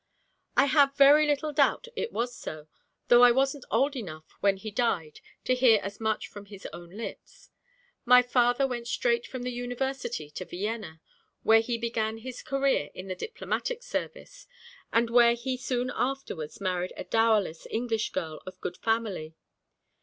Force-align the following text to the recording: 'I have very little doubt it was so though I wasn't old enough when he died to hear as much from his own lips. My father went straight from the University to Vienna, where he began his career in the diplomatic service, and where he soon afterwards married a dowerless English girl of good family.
'I 0.57 0.65
have 0.65 0.97
very 0.97 1.27
little 1.27 1.53
doubt 1.53 1.87
it 1.95 2.11
was 2.11 2.35
so 2.35 2.67
though 3.07 3.21
I 3.21 3.29
wasn't 3.31 3.65
old 3.69 3.95
enough 3.95 4.31
when 4.39 4.57
he 4.57 4.71
died 4.71 5.19
to 5.45 5.53
hear 5.53 5.79
as 5.83 5.99
much 6.01 6.27
from 6.27 6.45
his 6.47 6.67
own 6.73 6.89
lips. 6.89 7.51
My 8.03 8.23
father 8.23 8.65
went 8.65 8.87
straight 8.87 9.27
from 9.27 9.43
the 9.43 9.51
University 9.51 10.31
to 10.31 10.43
Vienna, 10.43 11.01
where 11.43 11.61
he 11.61 11.77
began 11.77 12.17
his 12.17 12.41
career 12.41 12.89
in 12.95 13.09
the 13.09 13.15
diplomatic 13.15 13.83
service, 13.83 14.47
and 14.91 15.11
where 15.11 15.35
he 15.35 15.55
soon 15.55 15.91
afterwards 15.93 16.59
married 16.59 16.93
a 16.97 17.03
dowerless 17.03 17.67
English 17.69 18.09
girl 18.11 18.41
of 18.47 18.59
good 18.59 18.77
family. 18.77 19.35